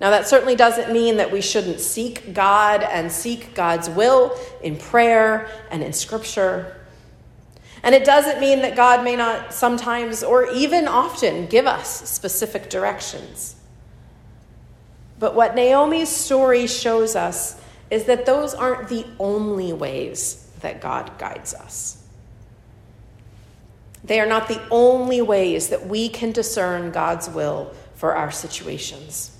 Now, 0.00 0.10
that 0.10 0.28
certainly 0.28 0.54
doesn't 0.54 0.92
mean 0.92 1.16
that 1.16 1.32
we 1.32 1.40
shouldn't 1.40 1.80
seek 1.80 2.32
God 2.32 2.84
and 2.84 3.10
seek 3.10 3.52
God's 3.52 3.90
will 3.90 4.38
in 4.62 4.76
prayer 4.76 5.50
and 5.72 5.82
in 5.82 5.92
Scripture. 5.92 6.76
And 7.82 7.92
it 7.92 8.04
doesn't 8.04 8.38
mean 8.38 8.62
that 8.62 8.76
God 8.76 9.02
may 9.02 9.16
not 9.16 9.52
sometimes 9.52 10.22
or 10.22 10.48
even 10.52 10.86
often 10.86 11.46
give 11.46 11.66
us 11.66 12.08
specific 12.08 12.70
directions. 12.70 13.55
But 15.18 15.34
what 15.34 15.54
Naomi's 15.54 16.08
story 16.08 16.66
shows 16.66 17.16
us 17.16 17.60
is 17.90 18.04
that 18.04 18.26
those 18.26 18.54
aren't 18.54 18.88
the 18.88 19.06
only 19.18 19.72
ways 19.72 20.50
that 20.60 20.80
God 20.80 21.18
guides 21.18 21.54
us. 21.54 22.02
They 24.04 24.20
are 24.20 24.26
not 24.26 24.48
the 24.48 24.60
only 24.70 25.22
ways 25.22 25.68
that 25.68 25.86
we 25.86 26.08
can 26.08 26.32
discern 26.32 26.92
God's 26.92 27.28
will 27.28 27.72
for 27.94 28.14
our 28.14 28.30
situations. 28.30 29.36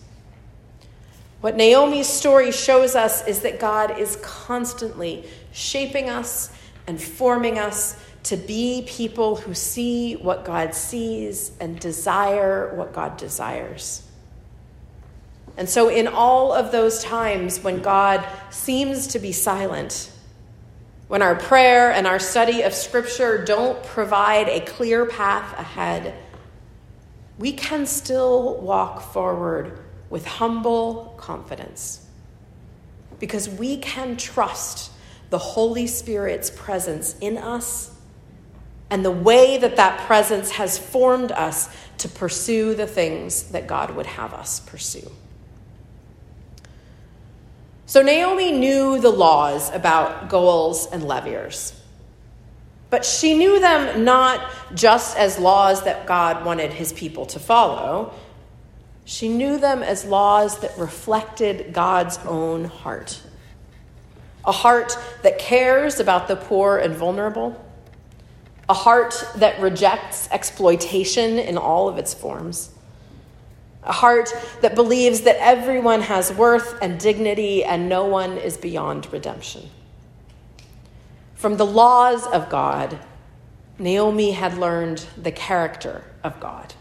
What 1.41 1.57
Naomi's 1.57 2.09
story 2.09 2.51
shows 2.51 2.97
us 2.97 3.27
is 3.27 3.41
that 3.41 3.61
God 3.61 3.99
is 3.99 4.17
constantly 4.23 5.25
shaping 5.53 6.09
us 6.09 6.51
and 6.87 7.01
forming 7.01 7.59
us 7.59 7.97
to 8.25 8.37
be 8.37 8.85
people 8.89 9.37
who 9.37 9.55
see 9.55 10.15
what 10.15 10.45
God 10.45 10.75
sees 10.75 11.53
and 11.61 11.79
desire 11.79 12.75
what 12.75 12.93
God 12.93 13.17
desires. 13.17 14.06
And 15.57 15.69
so, 15.69 15.89
in 15.89 16.07
all 16.07 16.53
of 16.53 16.71
those 16.71 17.03
times 17.03 17.61
when 17.61 17.81
God 17.81 18.27
seems 18.51 19.07
to 19.09 19.19
be 19.19 19.33
silent, 19.33 20.11
when 21.09 21.23
our 21.23 21.35
prayer 21.35 21.91
and 21.93 22.07
our 22.07 22.19
study 22.19 22.63
of 22.63 22.75
Scripture 22.75 23.45
don't 23.45 23.83
provide 23.83 24.49
a 24.49 24.61
clear 24.61 25.07
path 25.07 25.59
ahead, 25.59 26.15
we 27.39 27.53
can 27.53 27.87
still 27.87 28.57
walk 28.57 29.01
forward 29.13 29.79
with 30.11 30.27
humble 30.27 31.15
confidence 31.17 32.07
because 33.19 33.49
we 33.49 33.79
can 33.79 34.17
trust 34.17 34.91
the 35.31 35.39
Holy 35.39 35.87
Spirit's 35.87 36.51
presence 36.51 37.17
in 37.21 37.39
us 37.39 37.93
and 38.91 39.05
the 39.05 39.11
way 39.11 39.59
that 39.59 39.77
that 39.77 40.07
presence 40.07 40.53
has 40.53 40.79
formed 40.79 41.33
us 41.33 41.69
to 41.99 42.09
pursue 42.09 42.75
the 42.75 42.87
things 42.87 43.45
that 43.51 43.67
God 43.67 43.97
would 43.97 44.07
have 44.07 44.33
us 44.33 44.61
pursue. 44.61 45.11
So 47.89 48.03
Naomi 48.03 48.51
knew 48.51 48.99
the 48.99 49.11
laws 49.11 49.73
about 49.73 50.29
goels 50.29 50.89
and 50.91 51.05
levirs. 51.05 51.73
But 52.91 53.05
she 53.05 53.39
knew 53.39 53.61
them 53.61 54.05
not 54.05 54.45
just 54.75 55.17
as 55.17 55.39
laws 55.39 55.85
that 55.85 56.05
God 56.05 56.45
wanted 56.45 56.73
his 56.73 56.93
people 56.93 57.27
to 57.27 57.39
follow. 57.39 58.13
She 59.05 59.29
knew 59.29 59.59
them 59.59 59.85
as 59.85 60.05
laws 60.05 60.59
that 60.61 60.77
reflected 60.77 61.73
God's 61.73 62.19
own 62.27 62.65
heart. 62.65 63.23
A 64.45 64.53
heart 64.53 64.99
that 65.23 65.39
cares 65.39 66.01
about 66.01 66.27
the 66.27 66.37
poor 66.37 66.79
and 66.79 66.95
vulnerable. 66.95 67.65
A 68.69 68.75
heart 68.75 69.15
that 69.37 69.61
rejects 69.61 70.29
exploitation 70.33 71.39
in 71.39 71.57
all 71.57 71.89
of 71.89 71.99
its 71.99 72.15
forms 72.15 72.71
a 73.87 73.93
heart 73.93 74.33
that 74.61 74.75
believes 74.75 75.23
that 75.23 75.37
everyone 75.39 76.03
has 76.03 76.33
worth 76.33 76.77
and 76.83 76.99
dignity 76.99 77.65
and 77.65 77.89
no 77.89 78.05
one 78.05 78.37
is 78.37 78.57
beyond 78.57 79.11
redemption. 79.13 79.69
From 81.35 81.57
the 81.57 81.67
laws 81.67 82.27
of 82.27 82.49
God, 82.49 82.99
Naomi 83.79 84.33
had 84.33 84.59
learned 84.59 85.07
the 85.17 85.33
character 85.33 86.03
of 86.25 86.41
God. 86.41 86.75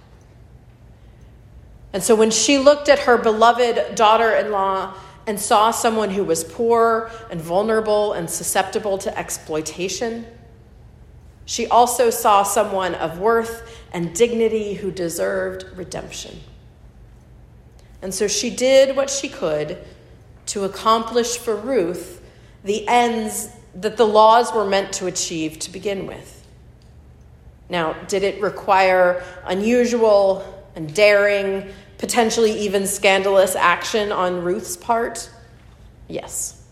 And 1.93 2.01
so 2.01 2.15
when 2.15 2.31
she 2.31 2.57
looked 2.57 2.89
at 2.89 2.99
her 2.99 3.17
beloved 3.17 3.95
daughter 3.95 4.31
in 4.31 4.51
law 4.51 4.93
and 5.27 5.39
saw 5.39 5.71
someone 5.71 6.09
who 6.09 6.23
was 6.23 6.43
poor 6.43 7.09
and 7.29 7.39
vulnerable 7.39 8.13
and 8.13 8.29
susceptible 8.29 8.97
to 8.99 9.17
exploitation, 9.17 10.25
she 11.45 11.67
also 11.67 12.09
saw 12.09 12.43
someone 12.43 12.95
of 12.95 13.19
worth 13.19 13.83
and 13.93 14.13
dignity 14.13 14.73
who 14.73 14.91
deserved 14.91 15.65
redemption. 15.77 16.39
And 18.01 18.13
so 18.13 18.27
she 18.27 18.49
did 18.49 18.95
what 18.95 19.09
she 19.09 19.29
could 19.29 19.77
to 20.47 20.63
accomplish 20.63 21.37
for 21.37 21.55
Ruth 21.55 22.21
the 22.63 22.87
ends 22.87 23.49
that 23.75 23.97
the 23.97 24.05
laws 24.05 24.51
were 24.53 24.65
meant 24.65 24.93
to 24.93 25.05
achieve 25.05 25.59
to 25.59 25.71
begin 25.71 26.07
with. 26.07 26.45
Now, 27.69 27.93
did 28.07 28.23
it 28.23 28.41
require 28.41 29.23
unusual 29.45 30.65
and 30.75 30.93
daring, 30.93 31.71
potentially 31.97 32.51
even 32.59 32.87
scandalous 32.87 33.55
action 33.55 34.11
on 34.11 34.43
Ruth's 34.43 34.77
part? 34.77 35.29
Yes. 36.07 36.63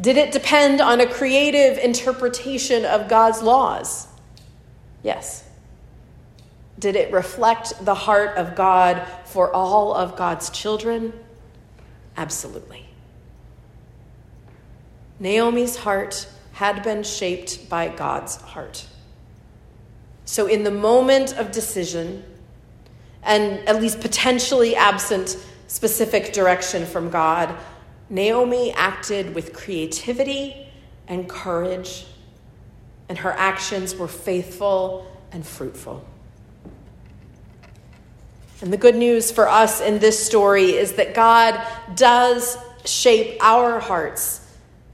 Did 0.00 0.16
it 0.16 0.32
depend 0.32 0.80
on 0.80 1.00
a 1.00 1.06
creative 1.06 1.78
interpretation 1.78 2.84
of 2.84 3.08
God's 3.08 3.42
laws? 3.42 4.08
Yes. 5.02 5.44
Did 6.80 6.96
it 6.96 7.12
reflect 7.12 7.84
the 7.84 7.94
heart 7.94 8.38
of 8.38 8.56
God 8.56 9.06
for 9.24 9.54
all 9.54 9.94
of 9.94 10.16
God's 10.16 10.48
children? 10.48 11.12
Absolutely. 12.16 12.86
Naomi's 15.18 15.76
heart 15.76 16.26
had 16.52 16.82
been 16.82 17.02
shaped 17.02 17.68
by 17.68 17.88
God's 17.88 18.36
heart. 18.36 18.86
So, 20.24 20.46
in 20.46 20.64
the 20.64 20.70
moment 20.70 21.36
of 21.36 21.52
decision, 21.52 22.24
and 23.22 23.68
at 23.68 23.80
least 23.80 24.00
potentially 24.00 24.74
absent 24.74 25.36
specific 25.66 26.32
direction 26.32 26.86
from 26.86 27.10
God, 27.10 27.54
Naomi 28.08 28.72
acted 28.72 29.34
with 29.34 29.52
creativity 29.52 30.66
and 31.06 31.28
courage, 31.28 32.06
and 33.08 33.18
her 33.18 33.32
actions 33.32 33.94
were 33.94 34.08
faithful 34.08 35.06
and 35.30 35.46
fruitful. 35.46 36.04
And 38.62 38.72
the 38.72 38.76
good 38.76 38.96
news 38.96 39.30
for 39.30 39.48
us 39.48 39.80
in 39.80 39.98
this 39.98 40.24
story 40.24 40.72
is 40.76 40.94
that 40.94 41.14
God 41.14 41.60
does 41.94 42.58
shape 42.84 43.38
our 43.40 43.80
hearts 43.80 44.46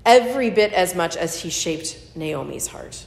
every 0.04 0.50
bit 0.50 0.72
as 0.72 0.94
much 0.94 1.16
as 1.16 1.40
He 1.40 1.50
shaped 1.50 1.98
Naomi's 2.14 2.68
heart. 2.68 3.04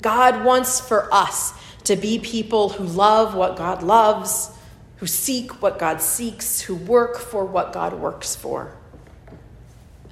God 0.00 0.44
wants 0.44 0.80
for 0.80 1.12
us 1.12 1.52
to 1.84 1.96
be 1.96 2.18
people 2.18 2.68
who 2.68 2.84
love 2.84 3.34
what 3.34 3.56
God 3.56 3.82
loves, 3.82 4.50
who 4.98 5.06
seek 5.06 5.60
what 5.60 5.78
God 5.78 6.00
seeks, 6.00 6.60
who 6.60 6.74
work 6.74 7.18
for 7.18 7.44
what 7.44 7.72
God 7.72 7.94
works 7.94 8.36
for. 8.36 8.76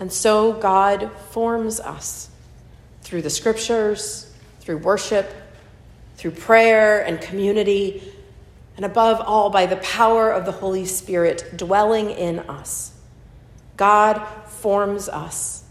And 0.01 0.13
so 0.13 0.55
God 0.55 1.11
forms 1.31 1.79
us 1.79 2.29
through 3.03 3.23
the 3.23 3.31
scriptures, 3.31 4.33
through 4.61 4.79
worship, 4.79 5.31
through 6.17 6.33
prayer 6.33 7.05
and 7.05 7.21
community, 7.21 8.12
and 8.77 8.85
above 8.85 9.21
all, 9.21 9.51
by 9.51 9.67
the 9.67 9.77
power 9.77 10.31
of 10.31 10.45
the 10.47 10.53
Holy 10.53 10.87
Spirit 10.87 11.57
dwelling 11.57 12.11
in 12.11 12.39
us. 12.41 12.93
God 13.77 14.19
forms 14.47 15.09
us 15.09 15.65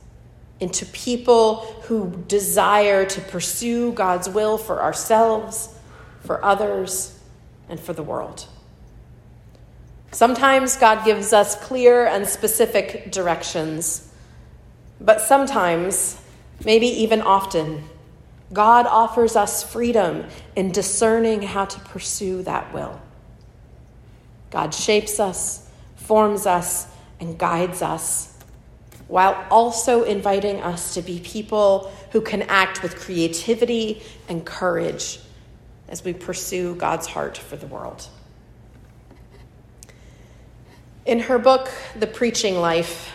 into 0.59 0.85
people 0.85 1.57
who 1.83 2.23
desire 2.27 3.03
to 3.05 3.21
pursue 3.21 3.91
God's 3.93 4.29
will 4.29 4.57
for 4.57 4.81
ourselves, 4.81 5.73
for 6.21 6.43
others, 6.45 7.17
and 7.67 7.79
for 7.79 7.93
the 7.93 8.03
world. 8.03 8.45
Sometimes 10.11 10.75
God 10.75 11.03
gives 11.05 11.33
us 11.33 11.55
clear 11.55 12.05
and 12.05 12.27
specific 12.27 13.11
directions, 13.11 14.13
but 14.99 15.21
sometimes, 15.21 16.21
maybe 16.63 16.87
even 16.87 17.21
often, 17.21 17.83
God 18.53 18.85
offers 18.85 19.35
us 19.35 19.63
freedom 19.63 20.25
in 20.55 20.71
discerning 20.71 21.41
how 21.41 21.65
to 21.65 21.79
pursue 21.79 22.43
that 22.43 22.73
will. 22.73 22.99
God 24.49 24.73
shapes 24.73 25.19
us, 25.19 25.69
forms 25.95 26.45
us, 26.45 26.87
and 27.19 27.37
guides 27.37 27.81
us, 27.81 28.37
while 29.07 29.45
also 29.49 30.03
inviting 30.03 30.61
us 30.61 30.93
to 30.95 31.01
be 31.01 31.19
people 31.19 31.91
who 32.11 32.21
can 32.21 32.41
act 32.43 32.83
with 32.83 32.97
creativity 32.97 34.01
and 34.27 34.45
courage 34.45 35.19
as 35.87 36.03
we 36.03 36.13
pursue 36.13 36.75
God's 36.75 37.07
heart 37.07 37.37
for 37.37 37.55
the 37.55 37.67
world. 37.67 38.07
In 41.05 41.19
her 41.21 41.39
book, 41.39 41.69
The 41.97 42.07
Preaching 42.07 42.55
Life, 42.55 43.11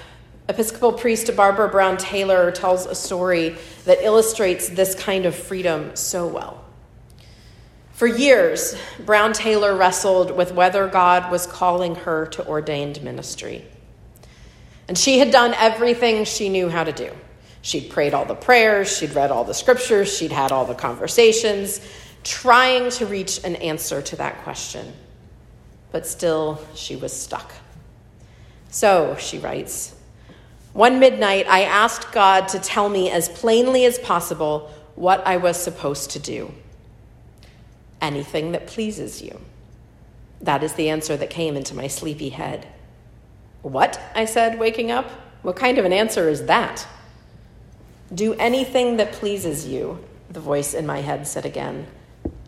Episcopal 0.49 0.93
priest 0.93 1.35
Barbara 1.35 1.69
Brown 1.69 1.97
Taylor 1.97 2.53
tells 2.53 2.87
a 2.87 2.95
story 2.95 3.57
that 3.85 4.01
illustrates 4.03 4.69
this 4.69 4.95
kind 4.95 5.27
of 5.27 5.35
freedom 5.35 5.97
so 5.97 6.29
well. 6.29 6.65
For 7.93 8.07
years, 8.07 8.77
Brown 9.05 9.33
Taylor 9.33 9.75
wrestled 9.75 10.31
with 10.31 10.53
whether 10.53 10.87
God 10.87 11.33
was 11.33 11.49
calling 11.49 11.97
her 11.97 12.27
to 12.27 12.47
ordained 12.47 13.03
ministry. 13.03 13.65
And 14.87 14.97
she 14.97 15.19
had 15.19 15.33
done 15.33 15.53
everything 15.55 16.25
she 16.25 16.49
knew 16.49 16.69
how 16.69 16.85
to 16.85 16.93
do. 16.93 17.11
She'd 17.63 17.91
prayed 17.91 18.15
all 18.15 18.25
the 18.25 18.37
prayers, 18.37 18.97
she'd 18.97 19.15
read 19.15 19.33
all 19.33 19.43
the 19.43 19.55
scriptures, 19.55 20.17
she'd 20.17 20.31
had 20.31 20.53
all 20.53 20.65
the 20.65 20.75
conversations, 20.75 21.81
trying 22.23 22.91
to 22.91 23.07
reach 23.07 23.43
an 23.43 23.57
answer 23.57 24.01
to 24.01 24.17
that 24.17 24.45
question. 24.45 24.93
But 25.91 26.07
still, 26.07 26.61
she 26.77 26.95
was 26.95 27.13
stuck. 27.13 27.51
So, 28.69 29.17
she 29.19 29.39
writes, 29.39 29.96
one 30.77 31.01
midnight, 31.01 31.47
I 31.49 31.63
asked 31.63 32.13
God 32.13 32.49
to 32.49 32.59
tell 32.59 32.91
me 32.91 33.11
as 33.11 33.31
plainly 33.31 33.87
as 33.87 33.99
possible 33.99 34.71
what 34.95 35.27
I 35.27 35.39
was 35.39 35.57
supposed 35.57 36.11
to 36.11 36.19
do. 36.19 36.53
Anything 38.03 38.53
that 38.53 38.67
pleases 38.67 39.23
you. 39.23 39.41
That 40.43 40.63
is 40.63 40.75
the 40.75 40.91
answer 40.91 41.17
that 41.17 41.31
came 41.31 41.57
into 41.57 41.75
my 41.75 41.87
sleepy 41.87 42.29
head. 42.29 42.69
What? 43.63 43.99
I 44.15 44.27
said, 44.27 44.59
waking 44.59 44.91
up. 44.91 45.11
What 45.41 45.57
kind 45.57 45.79
of 45.79 45.87
an 45.87 45.95
answer 45.95 46.29
is 46.29 46.45
that? 46.45 46.87
Do 48.15 48.35
anything 48.35 48.99
that 48.99 49.13
pleases 49.13 49.67
you, 49.67 50.05
the 50.29 50.41
voice 50.41 50.75
in 50.75 50.85
my 50.85 51.01
head 51.01 51.27
said 51.27 51.47
again, 51.47 51.87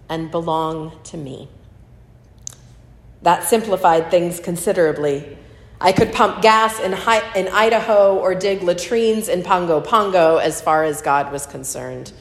and 0.06 0.30
belong 0.30 0.92
to 1.04 1.16
me. 1.16 1.48
That 3.22 3.44
simplified 3.44 4.10
things 4.10 4.38
considerably. 4.38 5.38
I 5.80 5.92
could 5.92 6.12
pump 6.12 6.42
gas 6.42 6.80
in, 6.80 6.92
in 6.92 7.52
Idaho 7.52 8.18
or 8.18 8.34
dig 8.34 8.62
latrines 8.62 9.28
in 9.28 9.44
Pago 9.44 9.80
Pago 9.80 10.38
as 10.38 10.60
far 10.60 10.82
as 10.82 11.02
God 11.02 11.30
was 11.30 11.46
concerned, 11.46 12.12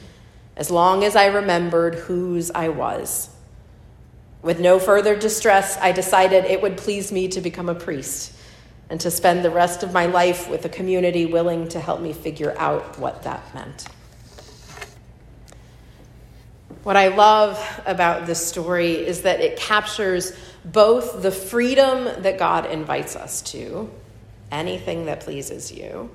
as 0.56 0.70
long 0.70 1.02
as 1.02 1.16
I 1.16 1.26
remembered 1.26 1.96
whose 1.96 2.52
I 2.52 2.68
was. 2.68 3.30
With 4.42 4.60
no 4.60 4.78
further 4.78 5.16
distress, 5.16 5.76
I 5.78 5.90
decided 5.90 6.44
it 6.44 6.62
would 6.62 6.76
please 6.76 7.10
me 7.10 7.26
to 7.28 7.40
become 7.40 7.68
a 7.68 7.74
priest 7.74 8.32
and 8.88 9.00
to 9.00 9.10
spend 9.10 9.44
the 9.44 9.50
rest 9.50 9.82
of 9.82 9.92
my 9.92 10.06
life 10.06 10.48
with 10.48 10.64
a 10.64 10.68
community 10.68 11.26
willing 11.26 11.68
to 11.68 11.80
help 11.80 12.00
me 12.00 12.12
figure 12.12 12.54
out 12.56 12.98
what 12.98 13.24
that 13.24 13.54
meant. 13.54 13.86
What 16.84 16.96
I 16.96 17.08
love 17.08 17.82
about 17.86 18.26
this 18.26 18.46
story 18.46 18.94
is 18.94 19.22
that 19.22 19.40
it 19.40 19.58
captures 19.58 20.32
both 20.64 21.22
the 21.22 21.30
freedom 21.30 22.04
that 22.22 22.38
God 22.38 22.66
invites 22.66 23.16
us 23.16 23.42
to, 23.52 23.90
anything 24.50 25.06
that 25.06 25.20
pleases 25.20 25.72
you, 25.72 26.10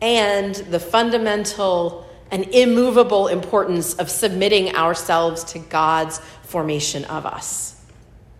and 0.00 0.54
the 0.54 0.80
fundamental 0.80 2.06
and 2.30 2.46
immovable 2.48 3.28
importance 3.28 3.94
of 3.94 4.10
submitting 4.10 4.74
ourselves 4.74 5.44
to 5.44 5.58
God's 5.58 6.18
formation 6.42 7.04
of 7.04 7.24
us 7.24 7.80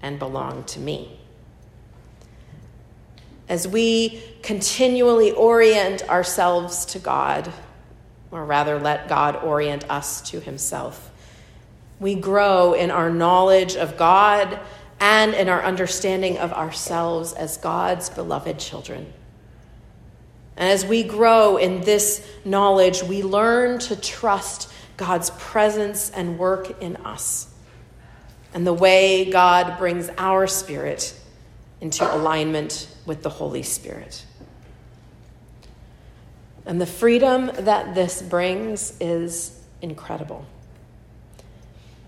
and 0.02 0.18
belong 0.18 0.64
to 0.64 0.80
me. 0.80 1.18
As 3.48 3.68
we 3.68 4.22
continually 4.42 5.30
orient 5.30 6.08
ourselves 6.08 6.84
to 6.86 6.98
God, 6.98 7.52
or 8.32 8.44
rather 8.44 8.78
let 8.78 9.08
God 9.08 9.36
orient 9.36 9.88
us 9.88 10.20
to 10.30 10.40
Himself, 10.40 11.10
we 12.00 12.14
grow 12.14 12.74
in 12.74 12.90
our 12.90 13.08
knowledge 13.08 13.76
of 13.76 13.96
God 13.96 14.58
and 15.00 15.34
in 15.34 15.48
our 15.48 15.62
understanding 15.62 16.38
of 16.38 16.52
ourselves 16.52 17.32
as 17.32 17.56
God's 17.58 18.08
beloved 18.08 18.58
children. 18.58 19.12
And 20.56 20.70
as 20.70 20.86
we 20.86 21.02
grow 21.02 21.58
in 21.58 21.82
this 21.82 22.26
knowledge, 22.44 23.02
we 23.02 23.22
learn 23.22 23.78
to 23.80 23.96
trust 23.96 24.72
God's 24.96 25.30
presence 25.30 26.10
and 26.10 26.38
work 26.38 26.82
in 26.82 26.96
us 26.96 27.52
and 28.54 28.66
the 28.66 28.72
way 28.72 29.30
God 29.30 29.76
brings 29.76 30.08
our 30.16 30.46
spirit 30.46 31.14
into 31.82 32.10
alignment 32.10 32.88
with 33.04 33.22
the 33.22 33.28
Holy 33.28 33.62
Spirit. 33.62 34.24
And 36.64 36.80
the 36.80 36.86
freedom 36.86 37.50
that 37.54 37.94
this 37.94 38.22
brings 38.22 38.94
is 38.98 39.60
incredible. 39.82 40.46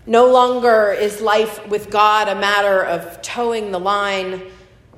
No 0.05 0.31
longer 0.31 0.91
is 0.91 1.21
life 1.21 1.67
with 1.67 1.89
God 1.89 2.27
a 2.27 2.35
matter 2.35 2.83
of 2.83 3.21
toeing 3.21 3.71
the 3.71 3.79
line, 3.79 4.41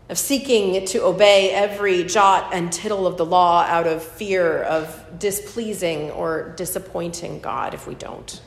of 0.09 0.17
seeking 0.17 0.85
to 0.87 1.03
obey 1.03 1.51
every 1.51 2.03
jot 2.03 2.53
and 2.53 2.71
tittle 2.71 3.07
of 3.07 3.17
the 3.17 3.25
law 3.25 3.63
out 3.63 3.87
of 3.87 4.03
fear 4.03 4.63
of 4.63 5.19
displeasing 5.19 6.11
or 6.11 6.53
disappointing 6.55 7.39
God 7.39 7.73
if 7.73 7.87
we 7.87 7.95
don't. 7.95 8.41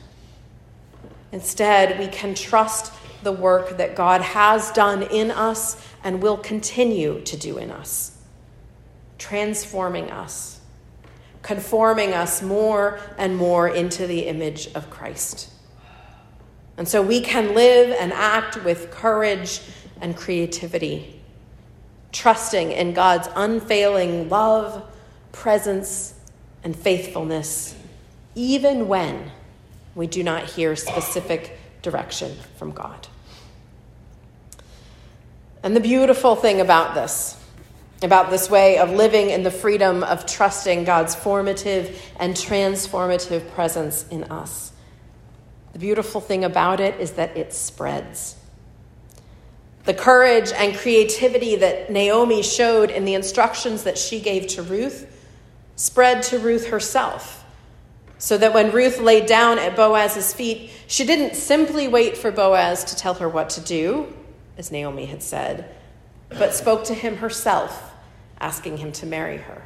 Instead, 1.31 1.99
we 1.99 2.07
can 2.07 2.33
trust 2.33 2.93
the 3.23 3.31
work 3.31 3.77
that 3.77 3.95
God 3.95 4.21
has 4.21 4.71
done 4.71 5.03
in 5.03 5.31
us 5.31 5.75
and 6.03 6.21
will 6.21 6.37
continue 6.37 7.21
to 7.21 7.35
do 7.35 7.57
in 7.57 7.71
us, 7.71 8.17
transforming 9.17 10.11
us, 10.11 10.61
conforming 11.41 12.13
us 12.13 12.41
more 12.41 12.99
and 13.17 13.35
more 13.35 13.67
into 13.67 14.07
the 14.07 14.27
image 14.27 14.67
of 14.75 14.89
Christ. 14.89 15.51
And 16.77 16.87
so 16.87 17.01
we 17.01 17.21
can 17.21 17.55
live 17.55 17.95
and 17.99 18.11
act 18.11 18.63
with 18.63 18.91
courage 18.91 19.61
and 20.01 20.15
creativity, 20.15 21.21
trusting 22.11 22.71
in 22.71 22.93
God's 22.93 23.29
unfailing 23.35 24.29
love, 24.29 24.83
presence, 25.31 26.13
and 26.63 26.75
faithfulness, 26.75 27.75
even 28.35 28.87
when 28.87 29.31
we 29.93 30.07
do 30.07 30.23
not 30.23 30.43
hear 30.43 30.75
specific 30.75 31.57
direction 31.81 32.35
from 32.57 32.71
God. 32.71 33.07
And 35.63 35.75
the 35.75 35.79
beautiful 35.79 36.35
thing 36.35 36.59
about 36.59 36.95
this 36.95 37.37
about 38.01 38.29
this 38.29 38.49
way 38.49 38.77
of 38.77 38.91
living 38.91 39.29
in 39.29 39.43
the 39.43 39.51
freedom 39.51 40.03
of 40.03 40.25
trusting 40.25 40.83
God's 40.83 41.15
formative 41.15 42.01
and 42.19 42.35
transformative 42.35 43.49
presence 43.51 44.05
in 44.09 44.25
us. 44.25 44.71
The 45.75 45.79
beautiful 45.79 46.21
thing 46.21 46.45
about 46.45 46.79
it 46.79 47.01
is 47.01 47.11
that 47.11 47.35
it 47.35 47.51
spreads. 47.51 48.37
The 49.83 49.93
courage 49.93 50.53
and 50.53 50.73
creativity 50.73 51.57
that 51.57 51.91
Naomi 51.91 52.43
showed 52.43 52.89
in 52.89 53.03
the 53.03 53.13
instructions 53.13 53.83
that 53.83 53.97
she 53.97 54.21
gave 54.21 54.47
to 54.47 54.63
Ruth 54.63 55.05
spread 55.75 56.23
to 56.23 56.39
Ruth 56.39 56.67
herself. 56.67 57.43
So 58.19 58.37
that 58.37 58.53
when 58.53 58.71
Ruth 58.71 59.01
laid 59.01 59.25
down 59.25 59.59
at 59.59 59.75
Boaz's 59.75 60.33
feet, 60.33 60.71
she 60.87 61.05
didn't 61.05 61.35
simply 61.35 61.89
wait 61.89 62.15
for 62.15 62.31
Boaz 62.31 62.85
to 62.85 62.95
tell 62.95 63.15
her 63.15 63.27
what 63.27 63.49
to 63.49 63.59
do, 63.59 64.13
as 64.57 64.71
Naomi 64.71 65.07
had 65.07 65.21
said, 65.21 65.75
but 66.29 66.53
spoke 66.53 66.85
to 66.85 66.93
him 66.93 67.17
herself, 67.17 67.93
asking 68.39 68.77
him 68.77 68.93
to 68.93 69.05
marry 69.05 69.39
her. 69.39 69.61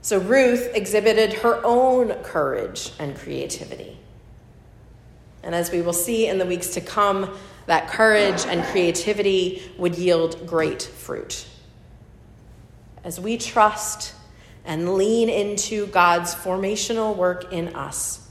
So 0.00 0.18
Ruth 0.18 0.70
exhibited 0.76 1.32
her 1.40 1.60
own 1.64 2.10
courage 2.22 2.92
and 3.00 3.16
creativity. 3.16 3.98
And 5.42 5.54
as 5.54 5.70
we 5.70 5.82
will 5.82 5.92
see 5.92 6.28
in 6.28 6.38
the 6.38 6.46
weeks 6.46 6.68
to 6.74 6.80
come, 6.80 7.36
that 7.66 7.88
courage 7.88 8.44
and 8.46 8.64
creativity 8.64 9.62
would 9.78 9.96
yield 9.96 10.46
great 10.46 10.82
fruit. 10.82 11.46
As 13.04 13.18
we 13.18 13.36
trust 13.36 14.14
and 14.64 14.94
lean 14.94 15.28
into 15.28 15.86
God's 15.86 16.34
formational 16.34 17.16
work 17.16 17.52
in 17.52 17.74
us, 17.74 18.28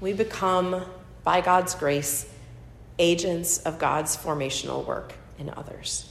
we 0.00 0.12
become, 0.12 0.84
by 1.22 1.40
God's 1.40 1.74
grace, 1.74 2.28
agents 2.98 3.58
of 3.58 3.78
God's 3.78 4.16
formational 4.16 4.84
work 4.84 5.14
in 5.38 5.50
others. 5.56 6.10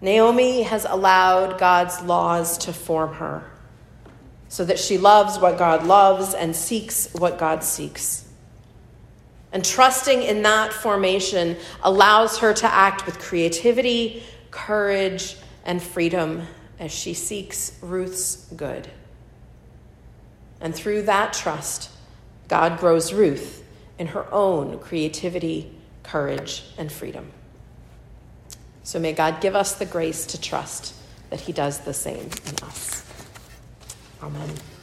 Naomi 0.00 0.62
has 0.62 0.86
allowed 0.86 1.58
God's 1.58 2.00
laws 2.02 2.58
to 2.58 2.72
form 2.72 3.14
her 3.14 3.44
so 4.50 4.64
that 4.64 4.80
she 4.80 4.98
loves 4.98 5.38
what 5.38 5.56
God 5.56 5.86
loves 5.86 6.34
and 6.34 6.54
seeks 6.54 7.08
what 7.14 7.38
God 7.38 7.62
seeks. 7.62 8.28
And 9.52 9.64
trusting 9.64 10.22
in 10.22 10.42
that 10.42 10.72
formation 10.72 11.56
allows 11.82 12.38
her 12.38 12.52
to 12.54 12.66
act 12.66 13.06
with 13.06 13.20
creativity, 13.20 14.24
courage, 14.50 15.36
and 15.64 15.80
freedom 15.80 16.42
as 16.80 16.90
she 16.90 17.14
seeks 17.14 17.78
Ruth's 17.80 18.46
good. 18.56 18.88
And 20.60 20.74
through 20.74 21.02
that 21.02 21.32
trust, 21.32 21.88
God 22.48 22.80
grows 22.80 23.12
Ruth 23.12 23.64
in 24.00 24.08
her 24.08 24.32
own 24.32 24.80
creativity, 24.80 25.72
courage, 26.02 26.64
and 26.76 26.90
freedom. 26.90 27.30
So 28.82 28.98
may 28.98 29.12
God 29.12 29.40
give 29.40 29.54
us 29.54 29.74
the 29.74 29.86
grace 29.86 30.26
to 30.26 30.40
trust 30.40 30.94
that 31.30 31.40
He 31.40 31.52
does 31.52 31.80
the 31.80 31.94
same 31.94 32.30
in 32.46 32.64
us. 32.64 33.09
Amen. 34.22 34.79